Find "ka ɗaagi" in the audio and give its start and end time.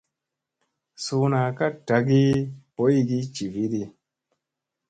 1.57-2.21